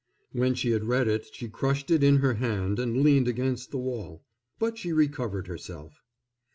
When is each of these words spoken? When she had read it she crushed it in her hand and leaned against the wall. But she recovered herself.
When 0.31 0.55
she 0.55 0.71
had 0.71 0.85
read 0.85 1.07
it 1.07 1.27
she 1.31 1.47
crushed 1.47 1.91
it 1.91 2.03
in 2.03 2.17
her 2.25 2.33
hand 2.33 2.79
and 2.79 3.03
leaned 3.03 3.27
against 3.27 3.69
the 3.69 3.77
wall. 3.77 4.23
But 4.57 4.79
she 4.79 4.91
recovered 4.91 5.45
herself. 5.45 6.01